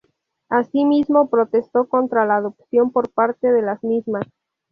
[0.49, 4.23] Asimismo, protestó contra la adopción por parte de las mismas.